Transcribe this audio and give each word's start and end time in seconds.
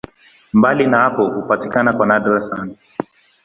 Mbali 0.53 0.87
na 0.87 0.97
hapo 0.97 1.25
hupatikana 1.29 1.93
kwa 1.93 2.05
nadra 2.07 2.41
sana. 2.41 2.75